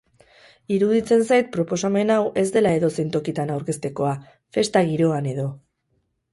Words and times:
Iruditzen 0.77 1.21
zait 1.25 1.51
proposamen 1.57 2.13
hau 2.15 2.25
ez 2.43 2.47
dela 2.57 2.73
edozein 2.79 3.13
tokitan 3.19 3.55
aurkeztekoa, 3.59 4.17
festa 4.59 4.85
giroan 4.93 5.33
edo. 5.37 5.49